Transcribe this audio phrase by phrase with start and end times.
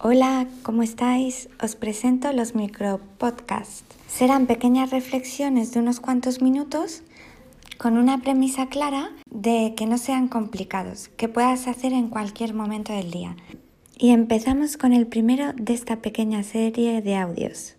[0.00, 1.48] Hola, ¿cómo estáis?
[1.60, 3.82] Os presento los micropodcasts.
[4.06, 7.02] Serán pequeñas reflexiones de unos cuantos minutos
[7.78, 12.92] con una premisa clara de que no sean complicados, que puedas hacer en cualquier momento
[12.92, 13.34] del día.
[13.96, 17.74] Y empezamos con el primero de esta pequeña serie de audios.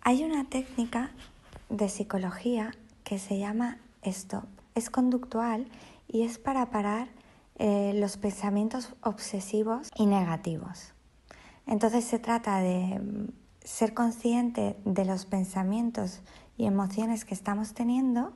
[0.00, 1.12] Hay una técnica
[1.68, 2.74] de psicología
[3.04, 4.46] que se llama stop.
[4.74, 5.68] Es conductual
[6.08, 7.06] y es para parar
[7.60, 10.93] eh, los pensamientos obsesivos y negativos.
[11.66, 13.28] Entonces se trata de mm,
[13.62, 16.20] ser consciente de los pensamientos
[16.56, 18.32] y emociones que estamos teniendo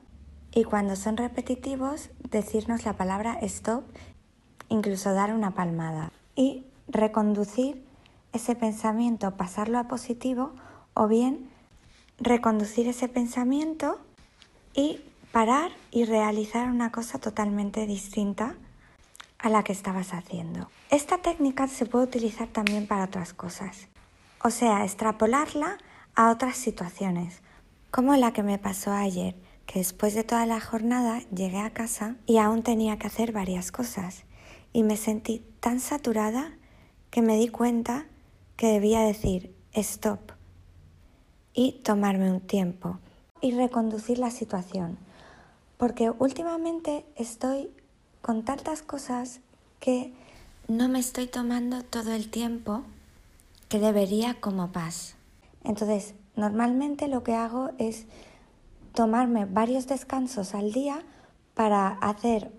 [0.51, 3.83] y cuando son repetitivos decirnos la palabra stop,
[4.67, 7.85] incluso dar una palmada y reconducir
[8.33, 10.51] ese pensamiento, pasarlo a positivo
[10.93, 11.49] o bien
[12.17, 13.99] reconducir ese pensamiento
[14.73, 18.55] y parar y realizar una cosa totalmente distinta
[19.39, 20.69] a la que estabas haciendo.
[20.89, 23.87] Esta técnica se puede utilizar también para otras cosas,
[24.43, 25.77] o sea, extrapolarla
[26.15, 27.41] a otras situaciones,
[27.91, 32.15] como la que me pasó ayer, que después de toda la jornada llegué a casa
[32.25, 34.25] y aún tenía que hacer varias cosas,
[34.73, 36.53] y me sentí tan saturada
[37.09, 38.05] que me di cuenta
[38.55, 40.31] que debía decir stop
[41.53, 42.99] y tomarme un tiempo
[43.41, 44.97] y reconducir la situación,
[45.77, 47.71] porque últimamente estoy
[48.21, 49.39] con tantas cosas
[49.79, 50.13] que
[50.67, 52.83] no me estoy tomando todo el tiempo
[53.69, 55.15] que debería como paz.
[55.63, 58.05] Entonces, normalmente lo que hago es
[58.93, 61.03] tomarme varios descansos al día
[61.53, 62.51] para hacer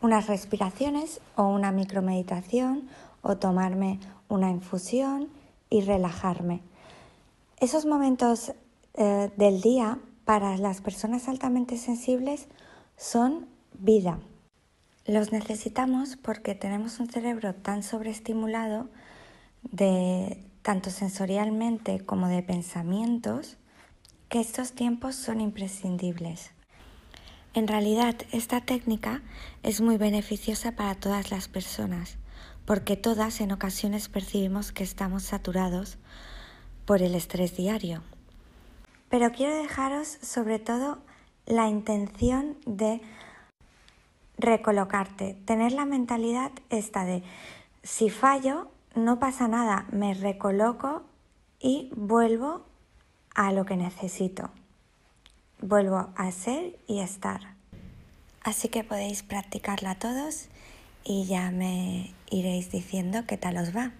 [0.00, 2.88] unas respiraciones o una micromeditación
[3.22, 5.28] o tomarme una infusión
[5.70, 6.62] y relajarme.
[7.58, 8.52] Esos momentos
[8.94, 12.46] eh, del día para las personas altamente sensibles
[12.96, 13.46] son
[13.78, 14.18] vida.
[15.08, 18.90] Los necesitamos porque tenemos un cerebro tan sobreestimulado
[19.62, 23.56] de tanto sensorialmente como de pensamientos
[24.28, 26.50] que estos tiempos son imprescindibles.
[27.54, 29.22] En realidad, esta técnica
[29.62, 32.18] es muy beneficiosa para todas las personas,
[32.66, 35.96] porque todas en ocasiones percibimos que estamos saturados
[36.84, 38.02] por el estrés diario.
[39.08, 40.98] Pero quiero dejaros sobre todo
[41.46, 43.00] la intención de
[44.38, 47.22] recolocarte, tener la mentalidad esta de
[47.82, 51.02] si fallo, no pasa nada, me recoloco
[51.60, 52.64] y vuelvo
[53.34, 54.50] a lo que necesito.
[55.60, 57.54] Vuelvo a ser y estar.
[58.42, 60.48] Así que podéis practicarla todos
[61.04, 63.92] y ya me iréis diciendo qué tal os va.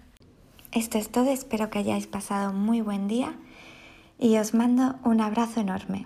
[0.71, 3.35] Esto es todo, espero que hayáis pasado muy buen día
[4.19, 6.05] y os mando un abrazo enorme.